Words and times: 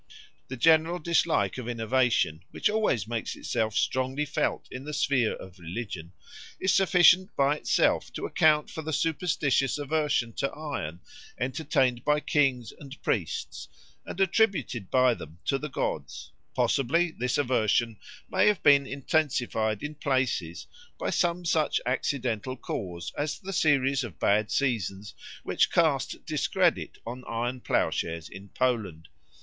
The 0.47 0.57
general 0.57 0.97
dislike 0.97 1.59
of 1.59 1.69
innovation, 1.69 2.41
which 2.49 2.71
always 2.71 3.05
makes 3.07 3.35
itself 3.35 3.75
strongly 3.75 4.25
felt 4.25 4.67
in 4.71 4.83
the 4.83 4.95
sphere 4.95 5.33
of 5.35 5.59
religion, 5.59 6.11
is 6.59 6.73
sufficient 6.73 7.35
by 7.35 7.57
itself 7.57 8.11
to 8.13 8.25
account 8.25 8.71
for 8.71 8.81
the 8.81 8.93
superstitious 8.93 9.77
aversion 9.77 10.33
to 10.37 10.49
iron 10.53 11.01
entertained 11.37 12.03
by 12.03 12.19
kings 12.19 12.71
and 12.79 12.99
priests 13.03 13.67
and 14.03 14.19
attributed 14.19 14.89
by 14.89 15.13
them 15.13 15.37
to 15.45 15.59
the 15.59 15.69
gods; 15.69 16.31
possibly 16.55 17.11
this 17.11 17.37
aversion 17.37 17.99
may 18.27 18.47
have 18.47 18.63
been 18.63 18.87
intensified 18.87 19.83
in 19.83 19.93
places 19.93 20.65
by 20.97 21.11
some 21.11 21.45
such 21.45 21.79
accidental 21.85 22.57
cause 22.57 23.13
as 23.19 23.37
the 23.37 23.53
series 23.53 24.03
of 24.03 24.17
bad 24.17 24.49
seasons 24.49 25.13
which 25.43 25.71
cast 25.71 26.25
discredit 26.25 26.97
on 27.05 27.23
iron 27.27 27.59
ploughshares 27.61 28.29
in 28.29 28.49
Poland. 28.49 29.07